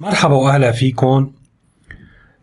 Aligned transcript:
مرحبا 0.00 0.34
وأهلا 0.34 0.72
فيكم. 0.72 1.32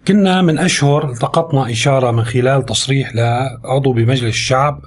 كنا 0.08 0.42
من 0.42 0.60
أشهر 0.60 1.12
التقطنا 1.12 1.72
إشارة 1.72 2.12
من 2.12 2.24
خلال 2.24 2.66
تصريح 2.66 3.16
لعضو 3.16 3.94
بمجلس 3.94 4.24
الشعب 4.24 4.82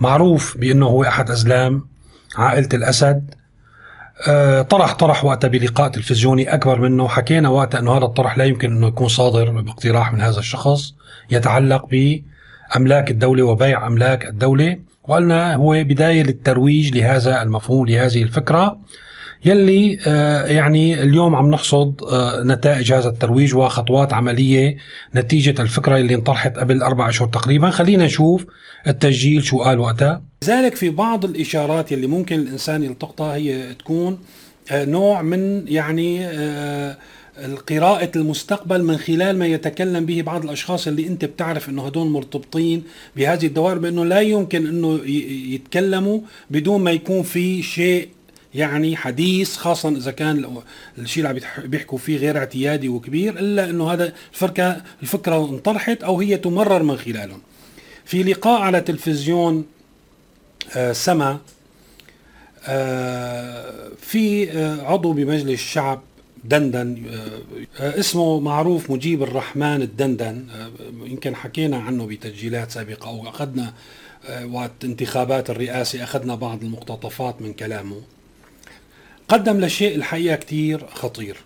معروف 0.00 0.58
بأنه 0.58 0.86
هو 0.86 1.04
أحد 1.04 1.30
أزلام 1.30 1.88
عائلة 2.36 2.68
الأسد. 2.74 3.34
آه، 4.28 4.62
طرح 4.62 4.94
طرح 4.94 5.24
وقتها 5.24 5.48
بلقاء 5.48 5.88
تلفزيوني 5.88 6.54
أكبر 6.54 6.80
منه. 6.80 7.08
حكينا 7.08 7.48
وقتها 7.48 7.78
أنه 7.78 7.96
هذا 7.96 8.04
الطرح 8.04 8.38
لا 8.38 8.44
يمكن 8.44 8.76
أنه 8.76 8.86
يكون 8.86 9.08
صادر 9.08 9.50
باقتراح 9.60 10.12
من 10.12 10.20
هذا 10.20 10.38
الشخص 10.38 10.94
يتعلق 11.30 11.86
بأملاك 11.86 13.10
الدولة 13.10 13.42
وبيع 13.42 13.86
أملاك 13.86 14.26
الدولة. 14.26 14.78
وقلنا 15.04 15.54
هو 15.54 15.84
بداية 15.84 16.22
للترويج 16.22 16.96
لهذا 16.96 17.42
المفهوم 17.42 17.86
لهذه 17.86 18.22
الفكرة. 18.22 18.78
يلي 19.44 19.98
آه، 20.06 20.46
يعني 20.46 21.02
اليوم 21.02 21.34
عم 21.34 21.50
نحصد 21.50 22.02
آه، 22.02 22.42
نتائج 22.42 22.92
هذا 22.92 23.08
الترويج 23.08 23.54
وخطوات 23.54 24.12
عملية 24.12 24.76
نتيجة 25.14 25.62
الفكرة 25.62 25.96
اللي 25.96 26.14
انطرحت 26.14 26.58
قبل 26.58 26.82
أربع 26.82 27.08
اشهر 27.08 27.28
تقريبا. 27.28 27.70
خلينا 27.70 28.04
نشوف 28.04 28.46
التسجيل 28.86 29.44
شو 29.44 29.58
قال 29.62 29.78
وقتها. 29.78 30.22
لذلك 30.44 30.74
في 30.74 30.90
بعض 30.90 31.24
الإشارات 31.24 31.92
يلي 31.92 32.06
ممكن 32.06 32.40
الإنسان 32.40 32.82
يلتقطها 32.82 33.34
هي 33.34 33.74
تكون 33.74 34.18
آه، 34.70 34.84
نوع 34.84 35.22
من 35.22 35.68
يعني 35.68 36.26
قراءة 37.68 38.10
المستقبل 38.16 38.84
من 38.84 38.96
خلال 38.96 39.38
ما 39.38 39.46
يتكلم 39.46 40.06
به 40.06 40.22
بعض 40.22 40.44
الأشخاص 40.44 40.86
اللي 40.86 41.06
أنت 41.06 41.24
بتعرف 41.24 41.68
أنه 41.68 41.86
هدول 41.86 42.06
مرتبطين 42.06 42.82
بهذه 43.16 43.46
الدوائر 43.46 43.78
بأنه 43.78 44.04
لا 44.04 44.20
يمكن 44.20 44.66
أنه 44.66 45.00
يتكلموا 45.54 46.20
بدون 46.50 46.80
ما 46.80 46.90
يكون 46.90 47.22
في 47.22 47.62
شيء 47.62 48.08
يعني 48.54 48.96
حديث 48.96 49.56
خاصة 49.56 49.88
إذا 49.88 50.10
كان 50.10 50.62
الشيء 50.98 51.26
اللي 51.26 51.46
عم 51.56 51.62
بيحكوا 51.68 51.98
فيه 51.98 52.16
غير 52.16 52.38
اعتيادي 52.38 52.88
وكبير 52.88 53.38
إلا 53.38 53.70
أنه 53.70 53.92
هذا 53.92 54.12
الفكرة 54.32 54.82
الفكرة 55.02 55.50
انطرحت 55.50 56.02
أو 56.02 56.20
هي 56.20 56.36
تمرر 56.36 56.82
من 56.82 56.96
خلالهم. 56.96 57.40
في 58.04 58.22
لقاء 58.22 58.60
على 58.60 58.80
تلفزيون 58.80 59.64
آه 60.76 60.92
سما 60.92 61.38
آه 62.66 63.88
في 64.00 64.50
آه 64.52 64.82
عضو 64.82 65.12
بمجلس 65.12 65.50
الشعب 65.52 66.02
دندن 66.44 67.02
اسمه 67.80 68.40
معروف 68.40 68.90
مجيب 68.90 69.22
الرحمن 69.22 69.82
الدندن 69.82 70.46
يمكن 71.04 71.34
حكينا 71.36 71.76
عنه 71.76 72.06
بتسجيلات 72.06 72.70
سابقة 72.70 73.08
أو 73.08 73.28
أخذنا 73.28 73.72
وقت 74.52 74.84
انتخابات 74.84 75.50
الرئاسة 75.50 76.04
أخذنا 76.04 76.34
بعض 76.34 76.62
المقتطفات 76.62 77.42
من 77.42 77.52
كلامه. 77.52 78.00
قدم 79.28 79.60
لشيء 79.60 79.96
الحقيقة 79.96 80.36
كتير 80.36 80.86
خطير. 80.86 81.36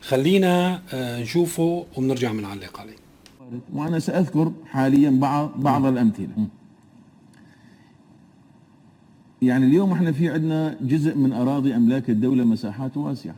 خلينا 0.00 0.80
آه، 0.94 1.22
نشوفه 1.22 1.86
وبنرجع 1.96 2.32
بنعلق 2.32 2.80
عليه 2.80 2.96
وأنا 3.72 3.98
سأذكر 3.98 4.52
حاليا 4.66 5.10
بعض 5.10 5.50
بعض 5.56 5.86
الأمثلة. 5.86 6.46
يعني 9.42 9.66
اليوم 9.66 9.92
إحنا 9.92 10.12
في 10.12 10.28
عندنا 10.28 10.76
جزء 10.80 11.14
من 11.16 11.32
أراضي 11.32 11.76
أملاك 11.76 12.10
الدولة 12.10 12.44
مساحات 12.44 12.96
واسعة 12.96 13.34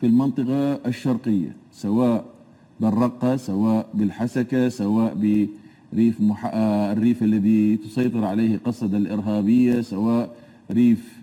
في 0.00 0.06
المنطقة 0.06 0.72
الشرقية 0.86 1.56
سواء 1.72 2.24
بالرقة 2.80 3.36
سواء 3.36 3.88
بالحسكة 3.94 4.68
سواء 4.68 5.14
بريف 5.92 6.20
مح... 6.20 6.44
آه، 6.44 6.92
الريف 6.92 7.22
الذي 7.22 7.76
تسيطر 7.76 8.24
عليه 8.24 8.60
قصد 8.64 8.94
الإرهابية 8.94 9.80
سواء 9.80 10.36
ريف 10.70 11.15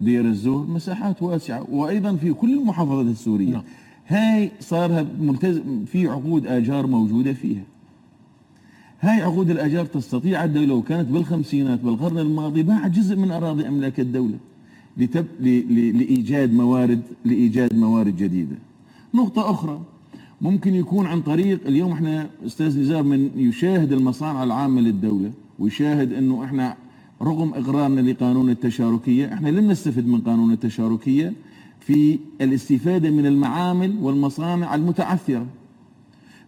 دير 0.00 0.24
الزور 0.24 0.66
مساحات 0.66 1.22
واسعة. 1.22 1.66
وأيضا 1.70 2.16
في 2.16 2.32
كل 2.32 2.58
المحافظات 2.58 3.06
السورية. 3.06 3.52
نعم. 3.52 3.62
هاي 4.08 4.50
صار 4.60 5.06
ملتزم 5.20 5.84
في 5.84 6.08
عقود 6.08 6.46
آجار 6.46 6.86
موجودة 6.86 7.32
فيها. 7.32 7.62
هاي 9.00 9.22
عقود 9.22 9.50
الآجار 9.50 9.84
تستطيع 9.84 10.44
الدولة 10.44 10.66
لو 10.66 10.82
كانت 10.82 11.08
بالخمسينات 11.08 11.80
بالقرن 11.80 12.18
الماضي 12.18 12.62
باعت 12.62 12.90
جزء 12.90 13.16
من 13.16 13.30
أراضي 13.30 13.68
أملاك 13.68 14.00
الدولة 14.00 14.38
لتب... 14.96 15.26
ل... 15.40 15.48
ل... 15.48 15.98
لإيجاد 15.98 16.52
موارد 16.52 17.00
لإيجاد 17.24 17.74
موارد 17.74 18.16
جديدة. 18.16 18.56
نقطة 19.14 19.50
أخرى 19.50 19.80
ممكن 20.40 20.74
يكون 20.74 21.06
عن 21.06 21.20
طريق 21.20 21.66
اليوم 21.66 21.92
إحنا 21.92 22.30
أستاذ 22.46 22.80
نزار 22.80 23.02
من 23.02 23.30
يشاهد 23.36 23.92
المصانع 23.92 24.42
العامة 24.44 24.80
للدولة 24.80 25.30
ويشاهد 25.58 26.12
إنه 26.12 26.44
إحنا 26.44 26.76
رغم 27.22 27.54
إقرارنا 27.54 28.00
لقانون 28.00 28.50
التشاركية 28.50 29.34
إحنا 29.34 29.48
لم 29.48 29.70
نستفد 29.70 30.06
من 30.06 30.20
قانون 30.20 30.52
التشاركية 30.52 31.32
في 31.80 32.18
الاستفادة 32.40 33.10
من 33.10 33.26
المعامل 33.26 33.96
والمصانع 34.02 34.74
المتعثرة. 34.74 35.46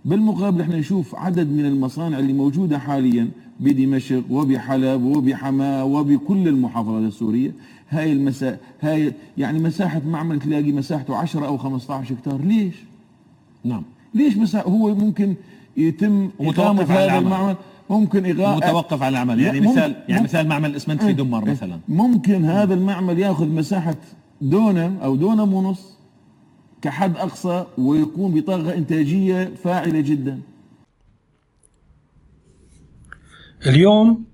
بالمقابل 0.05 0.61
إحنا 0.61 0.77
نشوف 0.79 1.15
عدد 1.15 1.53
من 1.53 1.67
المصانع 1.67 2.19
اللي 2.19 2.33
موجودة 2.33 2.79
حاليا 2.79 3.31
بدمشق 3.61 4.23
وبحلب 4.31 5.03
وبحماة 5.03 5.85
وبكل 5.85 6.49
المحافظات 6.49 7.03
السورية. 7.03 7.53
هاي 7.89 8.13
المسا 8.13 8.59
هاي 8.81 9.13
يعني 9.39 9.59
مساحة 9.59 10.03
معمل 10.07 10.39
تلاقي 10.39 10.73
مساحته 10.73 11.17
10 11.17 11.47
أو 11.47 11.59
15 11.59 12.15
هكتار. 12.15 12.41
ليش؟ 12.41 12.75
نعم. 13.65 13.83
ليش 14.15 14.37
مساحة 14.37 14.71
هو 14.71 14.95
ممكن 14.95 15.35
يتم 15.77 16.31
إقامة 16.41 16.83
هذا 16.83 17.19
المعمل؟ 17.19 17.57
ممكن 17.91 18.27
إغاء 18.27 18.57
متوقف 18.57 19.03
على 19.03 19.13
العمل. 19.13 19.41
يعني 19.41 19.61
مثال 19.61 19.97
يعني 20.09 20.25
مثال 20.25 20.49
معمل 20.49 20.77
اسمنت 20.77 21.03
في 21.03 21.13
دمر 21.13 21.45
إيه. 21.47 21.51
مثلا. 21.51 21.81
ممكن 21.89 22.45
هذا 22.45 22.75
المعمل 22.75 23.19
ياخذ 23.19 23.49
مساحة 23.49 23.97
دونم 24.41 24.99
أو 25.03 25.17
دونم 25.17 25.55
ونص 25.55 25.99
كحد 26.83 27.17
أقصى 27.17 27.67
ويكون 27.79 28.35
بطاقة 28.35 28.75
إنتاجية 28.75 29.53
فاعلة 29.65 30.01
جدا. 30.01 30.41
اليوم 33.67 34.25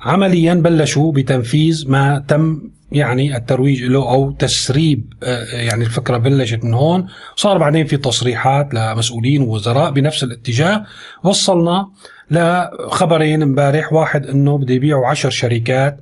عمليا 0.00 0.54
بلشوا 0.54 1.12
بتنفيذ 1.12 1.90
ما 1.90 2.24
تم 2.28 2.70
يعني 2.92 3.36
الترويج 3.36 3.84
له 3.84 4.10
أو 4.10 4.30
تسريب 4.30 5.12
آه، 5.22 5.44
يعني 5.44 5.84
الفكرة 5.84 6.16
بلشت 6.16 6.64
من 6.64 6.74
هون. 6.74 7.06
صار 7.36 7.58
بعدين 7.58 7.86
في 7.86 7.96
تصريحات 7.96 8.74
لمسؤولين 8.74 9.42
ووزراء 9.42 9.90
بنفس 9.90 10.24
الاتجاه. 10.24 10.86
وصلنا 11.24 11.88
لخبرين 12.30 13.42
امبارح. 13.42 13.92
واحد 13.92 14.26
انه 14.26 14.58
بده 14.58 14.74
يبيعوا 14.74 15.06
عشر 15.06 15.30
شركات 15.30 16.00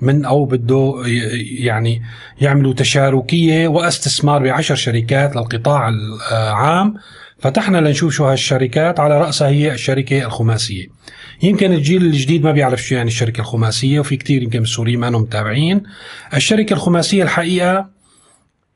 من 0.00 0.24
أو 0.24 0.44
بده 0.44 0.94
يعني 1.58 2.02
يعملوا 2.40 2.74
تشاركية 2.74 3.68
واستثمار 3.68 4.42
بعشر 4.42 4.74
شركات 4.74 5.36
للقطاع 5.36 5.88
العام 5.88 6.94
فتحنا 7.38 7.78
لنشوف 7.78 8.12
شو 8.12 8.24
هالشركات. 8.24 9.00
على 9.00 9.20
رأسها 9.20 9.48
هي 9.48 9.72
الشركة 9.72 10.22
الخماسية. 10.22 10.86
يمكن 11.42 11.72
الجيل 11.72 12.02
الجديد 12.02 12.44
ما 12.44 12.52
بيعرف 12.52 12.82
شو 12.82 12.94
يعني 12.94 13.08
الشركة 13.08 13.40
الخماسية 13.40 14.00
وفي 14.00 14.16
كثير 14.16 14.42
يمكن 14.42 14.62
السوريين 14.62 15.00
ما 15.00 15.10
متابعين. 15.10 15.82
الشركة 16.34 16.72
الخماسية 16.72 17.22
الحقيقة 17.22 17.88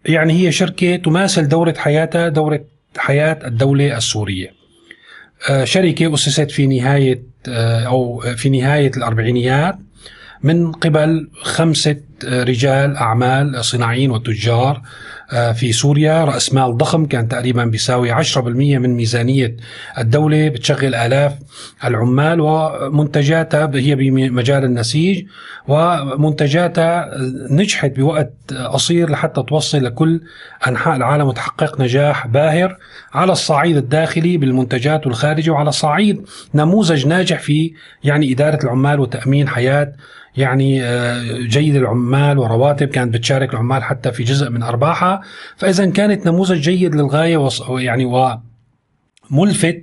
يعني 0.05 0.33
هي 0.33 0.53
شركة 0.53 0.97
تماثل 0.97 1.49
دورة 1.49 1.75
حياتها 1.79 2.29
دورة 2.29 2.65
حياة 2.97 3.39
الدولة 3.47 3.97
السورية. 3.97 4.49
آه، 4.49 4.62
شركة 5.65 6.15
أسست 6.15 6.51
في 6.51 6.67
نهاية 6.67 7.33
آه، 7.49 7.81
أو 7.81 8.21
في 8.37 8.51
نهاية 8.51 8.91
الأربعينيات 8.97 9.79
من 10.43 10.73
قبل 10.73 11.29
خمسة 11.43 11.97
آه، 12.27 12.43
رجال 12.43 12.97
أعمال 12.97 13.65
صناعيين 13.65 14.11
وتجار 14.11 14.77
آه، 14.77 14.83
في 15.33 15.73
سوريا 15.73 16.25
رأس 16.25 16.55
مال 16.55 16.77
ضخم 16.77 17.07
كان 17.07 17.29
تقريبا 17.29 17.65
بيساوي 17.65 18.25
10% 18.25 18.39
من 18.47 18.95
ميزانية 18.95 19.57
الدولة 19.99 20.49
بتشغل 20.49 20.95
آلاف 20.95 21.33
العمال 21.85 22.41
ومنتجاتها 22.41 23.71
هي 23.75 23.95
بمجال 23.95 24.65
النسيج 24.65 25.25
ومنتجاتها 25.69 27.11
نجحت 27.51 27.91
بوقت 27.97 28.33
قصير 28.73 29.11
لحتى 29.11 29.43
توصل 29.43 29.85
لكل 29.85 30.21
أنحاء 30.69 30.97
العالم 30.97 31.27
وتحقق 31.27 31.81
نجاح 31.81 32.27
باهر 32.27 32.77
على 33.15 33.33
الصعيد 33.33 33.77
الداخلي 33.77 34.37
بالمنتجات 34.37 35.07
والخارجي 35.07 35.51
وعلى 35.51 35.73
صعيد 35.73 36.27
نموذج 36.55 37.07
ناجح 37.07 37.41
في 37.41 37.73
يعني 38.05 38.33
إدارة 38.33 38.65
العمال 38.65 39.01
وتأمين 39.01 39.49
حياة 39.49 39.93
يعني 40.37 40.83
آه، 40.83 41.39
جيد 41.39 41.77
العمال 41.77 42.39
ورواتب 42.39 42.89
كانت 42.89 43.15
بتشارك 43.15 43.55
العمال 43.55 43.83
حتى 43.83 44.13
في 44.13 44.25
جزء 44.25 44.51
من 44.51 44.63
أرباحها. 44.63 45.21
فإذا 45.57 45.87
كانت 45.87 46.27
نموذج 46.27 46.61
جيد 46.61 46.95
للغاية 46.95 47.49
يعني 47.69 48.39
وملفت 49.31 49.83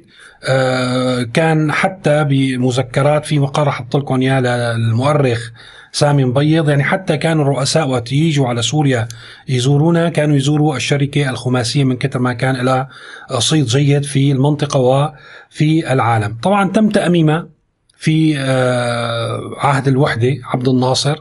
آه، 0.50 1.24
كان 1.24 1.72
حتى 1.72 2.24
بمذكرات 2.24 3.25
في 3.25 3.40
مقر 3.40 3.72
حط 3.72 3.96
لكم 3.96 4.22
اياه 4.22 4.40
للمؤرخ 4.40 5.51
سامي 5.92 6.25
مبيض. 6.25 6.69
يعني 6.69 6.84
حتى 6.84 7.18
كانوا 7.18 7.44
الرؤساء 7.44 7.88
وقت 7.88 8.12
يجوا 8.13 8.48
على 8.48 8.62
سوريا 8.62 9.07
يزورونا 9.50 10.10
كانوا 10.10 10.36
يزوروا 10.36 10.75
الشركة 10.75 11.30
الخماسية 11.30 11.84
من 11.84 11.98
كثر 11.98 12.19
ما 12.19 12.34
كان 12.34 12.56
لها 12.56 12.90
صيت 13.38 13.68
جيد 13.68 14.04
في 14.04 14.31
المنطقة 14.31 14.80
وفي 14.80 15.94
العالم. 15.94 16.38
طبعا 16.44 16.69
تم 16.69 16.90
تأميمها 16.90 17.59
في 18.00 18.38
آه، 18.38 19.56
عهد 19.57 19.88
الوحدة 19.88 20.38
عبد 20.44 20.68
الناصر 20.68 21.16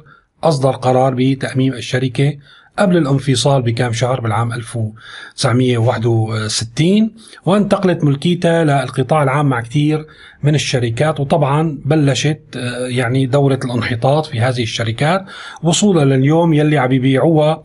أصدر 0.44 0.70
قرار 0.70 1.14
بتأميم 1.14 1.72
الشركة 1.72 2.36
قبل 2.78 2.96
الانفصال 2.96 3.62
بكام 3.62 3.92
شهر 3.92 4.20
بالعام 4.20 4.52
1961 4.52 7.10
وانتقلت 7.44 8.04
ملكيتها 8.04 8.64
للقطاع 8.64 9.22
العام 9.22 9.48
مع 9.48 9.60
كثير 9.60 10.06
من 10.42 10.54
الشركات 10.54 11.20
وطبعا 11.20 11.78
بلشت 11.84 12.40
آه، 12.56 12.86
يعني 12.86 13.26
دورة 13.26 13.60
الانحطاط 13.64 14.26
في 14.26 14.40
هذه 14.40 14.62
الشركات 14.62 15.24
وصولا 15.62 16.14
لليوم 16.14 16.54
يلي 16.54 16.78
عم 16.78 16.92
يبيعوها 16.92 17.62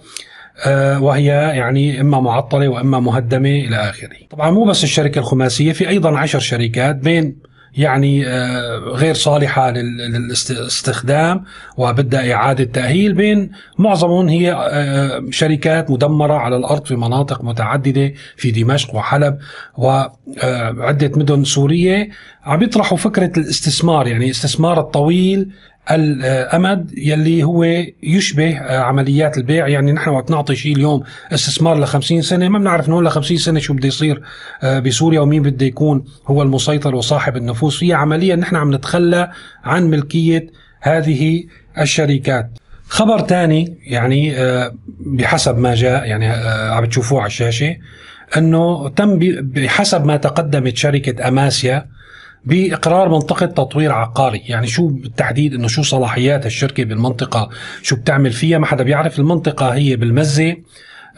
آه، 0.66 1.04
وهي 1.04 1.26
يعني 1.26 2.02
إما 2.02 2.20
معطلة 2.20 2.68
وإما 2.68 3.00
مهدمة 3.00 3.50
إلى 3.50 3.76
آخره. 3.76 4.18
طبعا 4.30 4.52
مو 4.52 4.66
بس 4.66 4.84
الشركة 4.84 5.20
الخماسية 5.20 5.74
في 5.74 5.90
أيضا 5.90 6.18
عشر 6.18 6.40
شركات 6.40 6.96
بين 6.96 7.53
يعني 7.78 8.28
آه، 8.28 8.78
غير 8.78 9.14
صالحة 9.14 9.72
للاستخدام 9.72 11.44
وبدها 11.78 12.34
إعادة 12.34 12.64
تأهيل 12.64 13.14
بين 13.14 13.52
معظمهم 13.78 14.28
هي 14.28 14.54
آه، 14.54 15.24
شركات 15.30 15.92
مدمرة 15.92 16.34
على 16.34 16.56
الأرض 16.56 16.86
في 16.86 16.96
مناطق 16.96 17.44
متعددة 17.44 18.14
في 18.38 18.52
دمشق 18.52 18.96
وحلب 18.96 19.38
وعدة 19.78 21.12
مدن 21.16 21.44
سورية. 21.44 22.10
عم 22.44 22.64
يطرحوا 22.64 22.98
فكرة 22.98 23.32
الاستثمار 23.40 24.08
يعني 24.08 24.30
استثمار 24.30 24.80
الطويل 24.80 25.50
الأمد 25.92 26.92
يلي 26.98 27.44
هو 27.44 27.64
يشبه 28.04 28.60
عمليات 28.60 29.38
البيع. 29.38 29.68
يعني 29.68 29.92
نحن 29.92 30.10
وقت 30.10 30.32
نعطي 30.32 30.56
شيء 30.56 30.76
اليوم 30.76 31.04
استثمار 31.32 31.80
ل 31.80 31.86
50 31.86 32.22
سنة 32.22 32.50
ما 32.50 32.60
بنعرف 32.60 32.90
نقول 32.90 33.06
ل 33.06 33.10
50 33.10 33.38
سنة 33.38 33.60
شو 33.60 33.74
بده 33.74 33.88
يصير 33.88 34.22
آه، 34.64 34.80
بسوريا 34.80 35.20
ومين 35.20 35.42
بده 35.42 35.66
يكون 35.66 36.06
هو 36.28 36.42
المسيطر 36.42 36.96
وصاحب 36.96 37.38
النفوذ 37.38 37.72
فيها 37.72 37.96
عمليا 37.96 38.36
نحن 38.36 38.56
عم 38.56 38.74
نتخلى 38.74 39.32
عن 39.64 39.90
ملكية 39.90 40.48
هذه 40.82 41.44
الشركات. 41.80 42.50
خبر 42.88 43.22
ثاني 43.22 43.78
يعني 43.86 44.38
آه، 44.38 44.74
بحسب 45.00 45.58
ما 45.58 45.76
جاء 45.76 46.06
يعني 46.06 46.32
آه، 46.32 46.72
عم 46.72 46.86
تشوفوه 46.86 47.20
على 47.20 47.28
الشاشة 47.28 47.78
إنه 48.38 48.90
تم 48.90 49.20
بحسب 49.42 50.06
ما 50.06 50.18
تقدمت 50.18 50.78
شركة 50.78 51.28
أماسيا 51.28 51.86
بإقرار 52.46 53.10
منطقة 53.10 53.46
تطوير 53.46 53.92
عقاري. 53.92 54.42
يعني 54.48 54.68
شو 54.68 54.88
بالتحديد 54.88 55.54
إنه 55.54 55.68
شو 55.68 55.84
صلاحيات 55.84 56.46
الشركة 56.46 56.84
بالمنطقة؟ 56.84 57.50
شو 57.82 57.96
بتعمل 57.96 58.32
فيها؟ 58.32 58.58
ما 58.58 58.66
حدا 58.66 58.84
بيعرف. 58.84 59.20
المنطقة 59.20 59.70
هي 59.74 59.96
بالمزة 59.96 60.56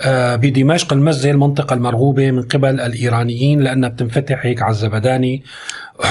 آه، 0.01 0.35
بدمشق 0.35 0.93
المزة 0.93 1.31
المنطقة 1.31 1.73
المرغوبة 1.73 2.31
من 2.31 2.41
قبل 2.41 2.79
الإيرانيين 2.79 3.61
لأنها 3.61 3.89
بتنفتح 3.89 4.45
هيك 4.45 4.61
على 4.61 4.71
الزبداني 4.71 5.43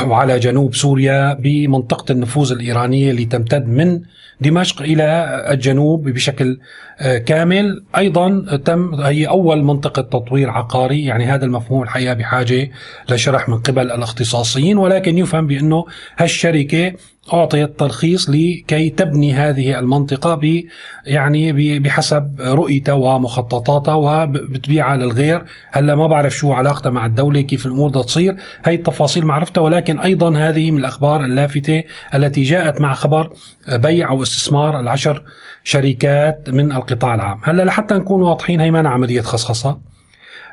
وعلى 0.06 0.38
جنوب 0.38 0.74
سوريا 0.74 1.34
بمنطقة 1.34 2.12
النفوذ 2.12 2.52
الإيرانية 2.52 3.10
اللي 3.10 3.24
تمتد 3.24 3.68
من 3.68 4.00
دمشق 4.44 4.82
إلى 4.82 5.04
الجنوب 5.50 6.08
بشكل 6.08 6.58
آه، 7.00 7.18
كامل. 7.18 7.84
أيضا 7.96 8.56
تم 8.64 8.94
هي 8.94 9.28
أول 9.28 9.64
منطقة 9.64 10.02
تطوير 10.02 10.50
عقاري 10.50 11.04
يعني 11.04 11.24
هذا 11.24 11.44
المفهوم 11.44 11.82
الحقيقة 11.82 12.14
بحاجة 12.14 12.70
لشرح 13.10 13.48
من 13.48 13.58
قبل 13.58 13.90
الاختصاصيين 13.90 14.78
ولكن 14.78 15.18
يفهم 15.18 15.46
بأنه 15.46 15.84
هالشركة 16.16 16.92
أعطيت 17.32 17.78
ترخيص 17.78 18.30
لكي 18.30 18.90
تبني 18.90 19.32
هذه 19.34 19.78
المنطقة 19.78 20.34
ب 20.34 20.64
يعني 21.06 21.78
بحسب 21.78 22.40
رؤيتها 22.40 22.92
ومخططاتها 22.92 23.94
وبتبيعها 23.94 24.96
للغير. 24.96 25.44
هلأ 25.70 25.94
ما 25.94 26.06
بعرف 26.06 26.36
شو 26.36 26.52
علاقتها 26.52 26.90
مع 26.90 27.06
الدولة 27.06 27.40
كيف 27.40 27.66
الأمور 27.66 27.88
بدها 27.88 28.02
تصير. 28.02 28.36
هي 28.64 28.74
التفاصيل 28.74 29.26
معرفتها 29.26 29.60
ولكن 29.60 29.98
أيضا 29.98 30.36
هذه 30.36 30.70
من 30.70 30.78
الأخبار 30.78 31.24
اللافتة 31.24 31.82
التي 32.14 32.42
جاءت 32.42 32.80
مع 32.80 32.94
خبر 32.94 33.30
بيع 33.68 34.10
أو 34.10 34.22
استثمار 34.34 34.80
العشر 34.80 35.22
شركات 35.64 36.50
من 36.50 36.72
القطاع 36.72 37.14
العام. 37.14 37.40
هلا 37.44 37.62
لحتى 37.62 37.94
نكون 37.94 38.22
واضحين 38.22 38.60
هي 38.60 38.70
ما 38.70 38.88
عملية 38.88 39.20
خصخصة 39.20 39.78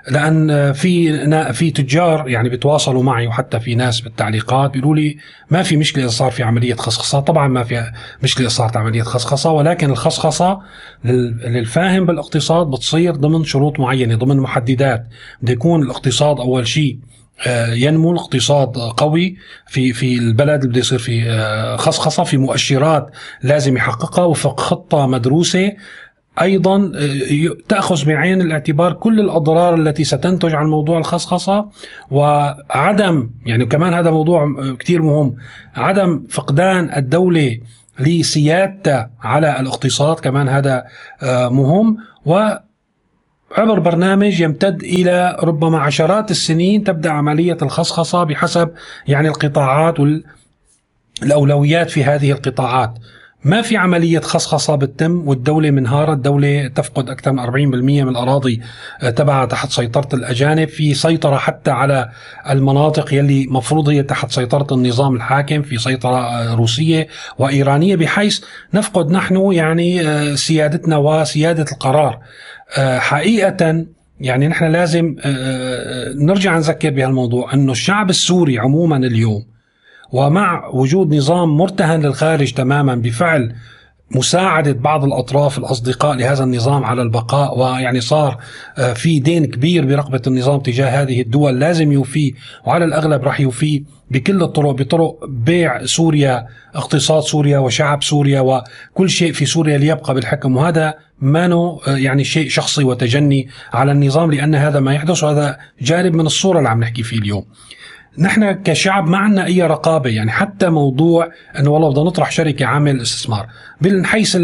لأن 0.10 0.74
في 0.74 1.54
في 1.54 1.72
تجار 1.72 2.30
يعني 2.30 2.50
بيتواصلوا 2.50 3.04
معي 3.04 3.28
وحتى 3.28 3.60
في 3.60 3.75
ناس 3.75 4.01
بالتعليقات 4.01 4.72
بيقولوا 4.72 4.95
لي 4.95 5.18
ما 5.50 5.63
في 5.63 5.78
مشكلة 5.78 6.04
إذا 6.04 6.12
صار 6.12 6.31
في 6.31 6.44
عملية 6.44 6.74
خصخصة. 6.74 7.19
طبعا 7.19 7.48
ما 7.48 7.63
في 7.63 7.92
مشكلة 8.24 8.48
إذا 8.48 8.54
صارت 8.54 8.78
عملية 8.78 9.01
خصخصة 9.01 9.51
ولكن 9.51 9.89
الخصخصة 9.89 10.60
للفاهم 11.06 12.06
بالاقتصاد 12.06 12.68
بتصير 12.68 13.16
ضمن 13.16 13.44
شروط 13.44 13.80
معينة 13.80 14.16
ضمن 14.16 14.38
محددات. 14.38 15.07
بده 15.42 15.54
يكون 15.54 15.83
الاقتصاد 15.83 16.39
أول 16.39 16.68
شيء 16.68 16.98
ينمو 17.74 18.12
الاقتصاد 18.12 18.78
قوي 18.78 19.38
في 19.68 19.94
في 19.94 20.18
البلد 20.18 20.66
بده 20.66 20.80
يصير 20.80 21.00
في 21.00 21.30
آه، 21.30 21.76
خصخصة 21.76 22.24
في 22.24 22.38
مؤشرات 22.38 23.12
لازم 23.44 23.78
يحققها 23.78 24.26
وفق 24.26 24.60
خطة 24.60 25.08
مدروسة. 25.08 25.72
أيضا 26.42 26.92
آه، 26.96 27.56
تأخذ 27.70 28.06
بعين 28.06 28.42
الاعتبار 28.42 28.94
كل 28.94 29.20
الأضرار 29.20 29.76
التي 29.76 30.04
ستنتج 30.04 30.56
عن 30.56 30.66
موضوع 30.66 30.98
الخصخصة 30.98 31.70
وعدم 32.12 33.30
يعني 33.46 33.66
كمان 33.66 33.94
هذا 33.94 34.12
موضوع 34.12 34.44
آه، 34.44 34.76
كثير 34.80 35.02
مهم 35.02 35.36
عدم 35.76 36.26
فقدان 36.30 36.94
الدولة 36.96 37.60
لسيادتها 38.00 39.12
على 39.22 39.60
الاقتصاد 39.60 40.20
كمان 40.20 40.48
هذا 40.48 40.84
آه، 41.24 41.50
مهم. 41.50 41.98
و 42.26 42.50
عبر 43.57 43.80
برنامج 43.80 44.39
يمتد 44.42 44.83
إلى 44.83 45.38
ربما 45.44 45.80
عشرات 45.80 46.31
السنين 46.31 46.83
تبدأ 46.83 47.09
عملية 47.09 47.57
الخصخصة 47.62 48.24
بحسب 48.24 48.71
يعني 49.07 49.27
القطاعات 49.27 49.95
والاولويات 51.21 51.89
في 51.89 52.03
هذه 52.03 52.31
القطاعات. 52.31 52.94
ما 53.44 53.62
في 53.62 53.78
عملية 53.78 54.20
خصخصة 54.20 54.76
بتتم 54.76 55.28
والدولة 55.28 55.72
منهارة؟ 55.72 56.14
الدولة 56.14 56.68
تفقد 56.68 57.10
أكثر 57.10 57.32
من 57.32 57.40
40% 57.40 58.04
من 58.04 58.10
الأراضي 58.10 58.62
آه، 59.02 59.10
تبعها 59.10 59.46
تحت 59.46 59.72
سيطرة 59.72 60.10
الأجانب. 60.14 60.68
في 60.68 60.94
سيطرة 60.94 61.38
حتى 61.38 61.72
على 61.72 62.10
المناطق 62.50 63.14
يلي 63.14 63.48
مفروض 63.48 63.90
هي 63.90 64.04
تحت 64.04 64.32
سيطرة 64.32 64.68
النظام 64.72 65.16
الحاكم 65.16 65.62
في 65.62 65.78
سيطرة 65.78 66.18
آه، 66.18 66.56
روسية 66.56 67.08
وإيرانية. 67.38 67.96
بحيث 67.96 68.44
نفقد 68.74 69.12
نحن 69.12 69.52
يعني 69.52 70.08
آه، 70.08 70.36
سيادتنا 70.36 70.98
وسيادة 70.98 71.66
القرار. 71.72 72.20
حقيقة 72.98 73.86
يعني 74.20 74.48
نحن 74.48 74.66
لازم 74.66 75.16
نرجع 76.16 76.58
نذكر 76.58 76.90
بهالموضوع 76.90 77.54
أنه 77.54 77.72
الشعب 77.72 78.10
السوري 78.10 78.60
عموما 78.60 78.98
اليوم 78.98 79.50
ومع 80.12 80.68
وجود 80.68 81.16
نظام 81.16 81.58
مرتهن 81.58 82.02
للخارج 82.02 82.54
تماما 82.54 82.96
بفعل 82.96 83.56
مساعدة 84.16 84.72
بعض 84.72 85.04
الأطراف 85.04 85.58
الأصدقاء 85.58 86.16
لهذا 86.16 86.44
النظام 86.44 86.84
على 86.84 87.02
البقاء 87.02 87.60
ويعني 87.60 88.02
صار 88.02 88.38
آه، 88.78 88.94
في 88.94 89.19
دين 89.19 89.46
كبير 89.46 89.86
برقبة 89.86 90.22
النظام 90.28 90.60
تجاه 90.60 91.02
هذه 91.02 91.22
الدول 91.22 91.60
لازم 91.60 91.92
يوفيه 91.92 92.33
وعلى 92.66 92.85
الأغلب 92.85 93.24
راح 93.24 93.40
يوفيه 93.40 93.83
بكل 94.12 94.44
الطرق 94.44 94.71
بطرق 94.71 95.26
بيع 95.26 95.85
سوريا 95.85 96.47
اقتصاد 96.76 97.24
سوريا 97.24 97.59
وشعب 97.59 98.04
سوريا 98.04 98.42
وكل 98.42 99.09
شيء 99.09 99.33
في 99.33 99.45
سوريا 99.45 99.78
ليبقى 99.78 100.14
بالحكم. 100.14 100.57
وهذا 100.57 100.94
ما 101.21 101.45
آه، 101.54 101.80
يعني 101.88 102.24
شيء 102.24 102.50
شخصي 102.50 102.83
وتجني 102.83 103.47
على 103.74 103.92
النظام 103.92 104.31
لأن 104.31 104.56
هذا 104.56 104.80
ما 104.80 104.94
يحدث 104.94 105.24
وهذا 105.24 105.57
جانب 105.81 106.14
من 106.14 106.26
الصورة 106.26 106.57
اللي 106.57 106.69
عم 106.69 106.80
نحكي 106.80 107.04
فيه 107.04 107.18
اليوم. 107.18 107.45
نحن 108.18 108.51
كشعب 108.51 109.09
ما 109.09 109.18
عندنا 109.18 109.45
أي 109.45 109.61
رقابة 109.61 110.09
يعني 110.09 110.31
حتى 110.31 110.69
موضوع 110.69 111.30
إنه 111.59 111.69
والله 111.69 111.89
بدنا 111.91 112.03
نطرح 112.03 112.31
شركة 112.31 112.65
عامل 112.65 113.01
استثمار 113.01 113.47
من 113.81 114.06
حيث 114.06 114.35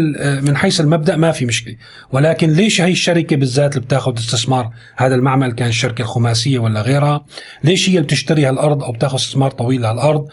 من 0.42 0.56
حيث 0.56 0.80
المبدأ 0.80 1.16
ما 1.16 1.32
في 1.32 1.46
مشكلة. 1.46 1.76
ولكن 2.12 2.50
ليش 2.52 2.80
هي 2.80 2.92
الشركة 2.92 3.36
بالذات 3.36 3.76
اللي 3.76 3.86
بتاخذ 3.86 4.18
استثمار؟ 4.18 4.70
هذا 4.96 5.14
المعمل 5.14 5.52
كان 5.52 5.68
الشركة 5.68 6.02
الخماسية 6.02 6.58
ولا 6.58 6.82
غيرها. 6.82 7.24
ليش 7.64 7.88
هي 7.88 7.94
اللي 7.94 8.04
بتشتري 8.04 8.46
هالأرض 8.46 8.84
أو 8.84 8.92
بتاخذ 8.92 9.14
استثمار 9.14 9.50
طويل 9.50 9.82
لهالأرض؟ 9.82 10.28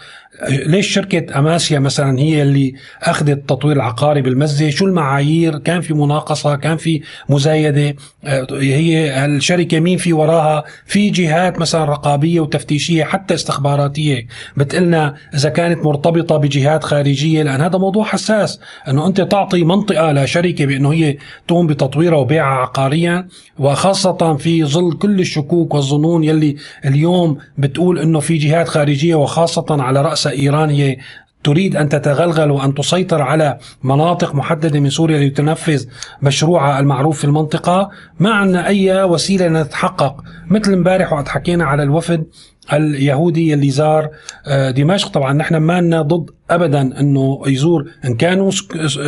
ليش 0.50 0.88
شركة 0.88 1.40
أماسيا 1.40 1.80
مثلا 1.80 2.20
هي 2.20 2.42
اللي 2.42 2.74
أخذت 3.04 3.30
التطوير 3.30 3.76
العقاري 3.76 4.22
بالمزة؟ 4.22 4.70
شو 4.70 4.86
المعايير؟ 4.86 5.58
كان 5.58 5.82
في 5.82 5.94
مناقصة؟ 5.94 6.56
كان 6.56 6.78
في 6.78 7.02
مزايدة؟ 7.30 7.96
آه، 8.26 8.48
هي 8.52 9.26
الشركة 9.26 9.80
مين 9.80 9.98
في 9.98 10.14
وراها؟ 10.14 10.64
في 10.86 11.10
جهات 11.10 11.60
مثلا 11.60 11.86
رقابية 11.86 12.40
وتفتيشية 12.40 13.04
حتى 13.04 13.34
استخباراتية. 13.34 14.28
بتقلنا 14.58 15.16
إذا 15.34 15.50
كانت 15.50 15.86
مرتبطة 15.86 16.38
بجهات 16.38 16.84
خارجية 16.84 17.44
لأن 17.44 17.62
هذا 17.62 17.78
موضوع 17.78 18.04
حساس. 18.04 18.60
أنه 18.88 19.08
أنت 19.08 19.22
تعطي 19.22 19.64
منطقة 19.64 20.12
لشركة 20.12 20.66
بأنه 20.66 20.94
هي 20.94 21.18
تقوم 21.48 21.68
بتطويرها 21.68 22.18
وبيعها 22.18 22.62
عقاريا 22.62 23.28
وخاصة 23.60 24.36
في 24.36 24.66
ظل 24.66 24.98
كل 24.98 25.20
الشكوك 25.20 25.74
والظنون 25.74 26.24
يلي 26.24 26.56
اليوم 26.86 27.38
بتقول 27.58 28.00
أنه 28.00 28.20
في 28.20 28.38
جهات 28.38 28.68
خارجية 28.68 29.16
وخاصة 29.16 29.66
على 29.70 30.02
رأس 30.02 30.25
إيران 30.32 30.70
هي 30.70 30.98
تريد 31.44 31.76
أن 31.76 31.90
تتغلغل 31.90 32.52
وأن 32.52 32.74
تسيطر 32.74 33.22
على 33.22 33.58
مناطق 33.84 34.36
محددة 34.36 34.80
من 34.80 34.90
سوريا 34.90 35.30
لتنفذ 35.30 35.86
مشروعها 36.22 36.80
المعروف 36.80 37.18
في 37.18 37.26
المنطقة. 37.26 37.90
ما 38.20 38.30
عندنا 38.30 38.68
أي 38.68 39.04
وسيلة 39.04 39.48
نتحقق 39.48 40.24
مثل 40.48 40.74
امبارح 40.74 41.14
وقت 41.14 41.28
حكينا 41.28 41.66
على 41.66 41.84
الوفد 41.84 42.26
اليهودي 42.74 43.54
اللي 43.54 43.70
زار 43.70 44.10
آه، 44.48 44.72
دمشق. 44.72 45.08
طبعا 45.08 45.34
نحن 45.34 45.58
ما 45.58 45.82
لنا 45.82 46.02
ضد 46.02 46.30
ابدا 46.50 46.82
إنه 47.00 47.42
يزور. 47.48 47.86
إن 48.06 48.16
كانوا 48.16 48.52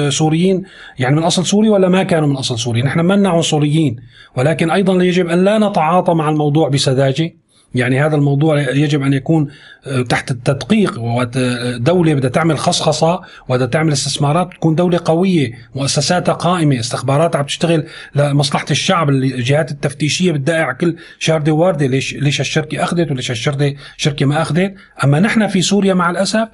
سوريين 0.09 0.63
يعني 0.99 1.15
من 1.15 1.23
أصل 1.23 1.45
سوري 1.45 1.69
ولا 1.69 1.89
ما 1.89 2.03
كانوا 2.03 2.27
من 2.27 2.35
أصل 2.35 2.59
سوري؟ 2.59 2.81
نحن 2.81 2.99
ما 2.99 3.13
لنا 3.13 3.29
عنصريين. 3.29 3.95
ولكن 4.35 4.71
أيضا 4.71 5.03
يجب 5.03 5.27
أن 5.27 5.43
لا 5.43 5.57
نتعاطى 5.57 6.13
مع 6.13 6.29
الموضوع 6.29 6.69
بسذاجة. 6.69 7.33
يعني 7.75 8.05
هذا 8.05 8.15
الموضوع 8.15 8.61
يجب 8.61 9.01
أن 9.01 9.13
يكون 9.13 9.47
آه، 9.87 10.01
تحت 10.01 10.31
التدقيق 10.31 10.99
ودولة 10.99 12.13
بدها 12.13 12.29
تعمل 12.29 12.57
خصخصة 12.57 13.21
وبدها 13.49 13.67
تعمل 13.67 13.91
استثمارات 13.93 14.53
تكون 14.53 14.75
دولة 14.75 14.99
قوية 15.05 15.51
مؤسساتها 15.75 16.33
قائمة 16.33 16.79
استخباراتها 16.79 17.39
عم 17.39 17.45
تشتغل 17.45 17.83
لمصلحة 18.15 18.65
الشعب 18.71 19.09
الجهات 19.09 19.71
التفتيشية 19.71 20.31
بتدقق 20.31 20.71
كل 20.71 20.95
شاردة 21.19 21.51
واردة 21.51 21.87
ليش 21.87 22.13
ليش 22.13 22.41
الشركة 22.41 22.83
أخذت 22.83 23.11
وليش 23.11 23.31
الشركة 23.31 23.75
شركة 23.97 24.25
ما 24.25 24.41
أخذت. 24.41 24.73
أما 25.03 25.19
نحن 25.19 25.47
في 25.47 25.61
سوريا 25.61 25.93
مع 25.93 26.09
الأسف 26.09 26.47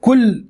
كل 0.00 0.44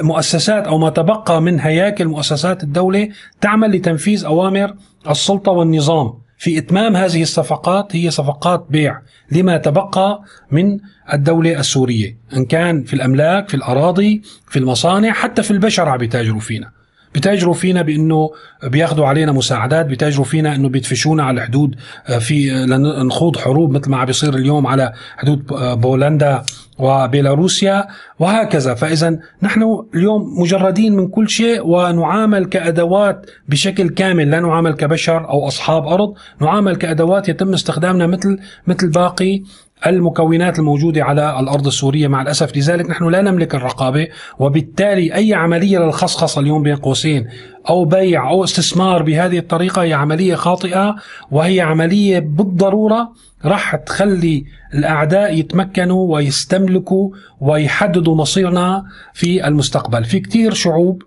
مؤسسات 0.00 0.66
أو 0.66 0.78
ما 0.78 0.90
تبقى 0.90 1.42
من 1.42 1.60
هياكل 1.60 2.04
مؤسسات 2.04 2.62
الدولة 2.62 3.08
تعمل 3.40 3.70
لتنفيذ 3.70 4.24
أوامر 4.24 4.74
السلطة 5.10 5.52
والنظام. 5.52 6.25
في 6.38 6.58
إتمام 6.58 6.96
هذه 6.96 7.22
الصفقات 7.22 7.96
هي 7.96 8.10
صفقات 8.10 8.66
بيع 8.70 9.00
لما 9.32 9.56
تبقى 9.56 10.22
من 10.50 10.78
الدولة 11.12 11.60
السورية 11.60 12.18
إن 12.36 12.44
كان 12.44 12.84
في 12.84 12.94
الأملاك 12.94 13.48
في 13.48 13.54
الأراضي 13.54 14.22
في 14.48 14.58
المصانع 14.58 15.12
حتى 15.12 15.42
في 15.42 15.50
البشر 15.50 15.88
عم 15.88 15.98
بيتاجروا 15.98 16.40
فينا. 16.40 16.75
بتاجروا 17.16 17.54
فينا 17.54 17.82
بأنه 17.82 18.30
بياخذوا 18.64 19.06
علينا 19.06 19.32
مساعدات 19.32 19.86
بتاجروا 19.86 20.24
فينا 20.24 20.54
أنه 20.54 20.68
بيدفشونا 20.68 21.22
على 21.22 21.40
الحدود 21.40 21.76
آه، 22.08 22.18
في 22.18 22.52
آه، 22.52 22.64
لنخوض 22.66 23.36
حروب 23.36 23.70
مثل 23.72 23.90
ما 23.90 23.96
عم 23.96 24.04
بيصير 24.04 24.34
اليوم 24.34 24.66
على 24.66 24.92
حدود 25.16 25.52
آه، 25.52 25.74
بولندا 25.74 26.42
وبيلاروسيا 26.78 27.86
وهكذا. 28.18 28.74
فإذا 28.74 29.18
نحن 29.42 29.82
اليوم 29.94 30.40
مجردين 30.40 30.96
من 30.96 31.08
كل 31.08 31.28
شيء 31.28 31.66
ونعامل 31.66 32.44
كأدوات 32.44 33.26
بشكل 33.48 33.88
كامل 33.88 34.30
لا 34.30 34.40
نعامل 34.40 34.72
كبشر 34.72 35.28
أو 35.28 35.46
أصحاب 35.46 35.86
أرض 35.86 36.14
نعامل 36.40 36.76
كأدوات 36.76 37.28
يتم 37.28 37.52
استخدامنا 37.52 38.06
مثل 38.06 38.38
مثل 38.66 38.88
باقي 38.90 39.42
المكونات 39.86 40.58
الموجودة 40.58 41.04
على 41.04 41.40
الأرض 41.40 41.66
السورية 41.66 42.08
مع 42.08 42.22
الأسف. 42.22 42.56
لذلك 42.56 42.90
نحن 42.90 43.08
لا 43.08 43.22
نملك 43.22 43.54
الرقابة 43.54 44.08
وبالتالي 44.38 45.14
أي 45.14 45.34
عملية 45.34 45.78
للخصخصة 45.78 46.40
اليوم 46.40 46.62
بين 46.62 46.76
قوسين 46.76 47.26
أو 47.68 47.84
بيع 47.84 48.30
أو 48.30 48.44
استثمار 48.44 49.02
بهذه 49.02 49.38
الطريقة 49.38 49.82
هي 49.82 49.92
عملية 49.92 50.34
خاطئة 50.34 50.96
وهي 51.30 51.60
عملية 51.60 52.18
بالضرورة 52.18 53.12
راح 53.44 53.76
تخلي 53.76 54.44
الأعداء 54.74 55.38
يتمكنوا 55.38 56.14
ويستملكوا 56.14 57.10
ويحددوا 57.40 58.14
مصيرنا 58.14 58.84
في 59.14 59.46
المستقبل. 59.46 60.04
في 60.04 60.20
كتير 60.20 60.54
شعوب 60.54 61.02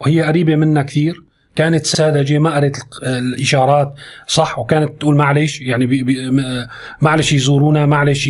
وهي 0.00 0.22
قريبة 0.22 0.56
منا 0.56 0.82
كثير 0.82 1.31
كانت 1.56 1.86
ساذجه 1.86 2.38
ما 2.38 2.54
قرت 2.56 2.76
الإشارات. 3.02 3.94
صح 4.26 4.58
وكانت 4.58 5.00
تقول 5.00 5.16
معلش 5.16 5.60
يعني 5.60 6.04
معلش 7.00 7.32
يزورونا 7.32 7.86
معلش 7.86 8.28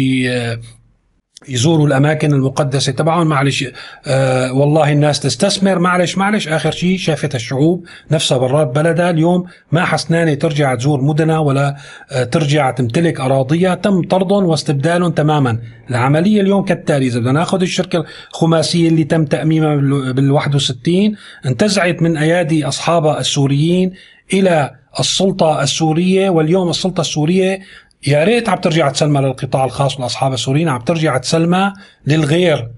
يزوروا 1.48 1.86
الأماكن 1.86 2.32
المقدسة 2.32 2.92
تبعهم. 2.92 3.26
معلش 3.26 3.64
آه 4.06 4.52
والله 4.52 4.92
الناس 4.92 5.20
تستثمر. 5.20 5.78
معلش 5.78 6.18
معلش 6.18 6.48
آخر 6.48 6.70
شيء 6.70 6.98
شافت 6.98 7.34
الشعوب 7.34 7.84
نفسها 8.10 8.38
برات 8.38 8.66
بلدها 8.66 9.10
اليوم 9.10 9.44
ما 9.72 9.84
حسنانة 9.84 10.34
ترجع 10.34 10.74
تزور 10.74 11.00
مدنها 11.00 11.38
ولا 11.38 11.76
آه 12.12 12.24
ترجع 12.24 12.70
تمتلك 12.70 13.20
أراضيها. 13.20 13.74
تم 13.74 14.02
طردهم 14.02 14.44
واستبدالهم 14.44 15.10
تماما. 15.10 15.58
العملية 15.90 16.40
اليوم 16.40 16.64
كالتالي 16.64 17.06
إذا 17.06 17.20
بدنا 17.20 17.32
نأخذ 17.32 17.60
الشركة 17.62 18.04
الخماسية 18.30 18.88
اللي 18.88 19.04
تم 19.04 19.24
تأميمها 19.24 19.76
بال 20.12 20.30
61 20.30 21.16
انتزعت 21.46 22.02
من 22.02 22.16
أيادي 22.16 22.64
أصحابها 22.64 23.20
السوريين 23.20 23.92
إلى 24.32 24.70
السلطة 25.00 25.62
السورية. 25.62 26.30
واليوم 26.30 26.70
السلطة 26.70 27.00
السورية 27.00 27.60
يا 28.06 28.24
ريت 28.24 28.48
عم 28.48 28.58
ترجع 28.58 28.90
تسلمها 28.90 29.22
للقطاع 29.22 29.64
الخاص 29.64 29.96
والاصحاب 29.96 30.32
السوريين 30.32 30.68
عم 30.68 30.80
ترجع 30.80 31.18
تسلمها 31.18 31.74
للغير 32.06 32.70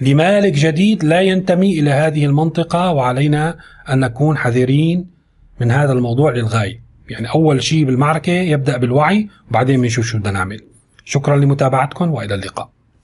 لمالك 0.00 0.52
جديد 0.52 1.04
لا 1.04 1.20
ينتمي 1.20 1.80
إلى 1.80 1.90
هذه 1.90 2.24
المنطقة 2.24 2.90
وعلينا 2.90 3.58
أن 3.90 4.00
نكون 4.00 4.36
حذرين 4.36 5.06
من 5.60 5.70
هذا 5.70 5.92
الموضوع 5.92 6.32
للغاية. 6.32 6.82
يعني 7.08 7.30
أول 7.30 7.62
شيء 7.62 7.84
بالمعركة 7.84 8.32
يبدأ 8.32 8.76
بالوعي 8.76 9.28
وبعدين 9.50 9.80
بنشوف 9.80 10.06
شو 10.06 10.18
بدنا 10.18 10.30
نعمل. 10.30 10.60
شكرا 11.04 11.36
لمتابعتكم 11.36 12.10
وإلى 12.10 12.34
اللقاء. 12.34 12.70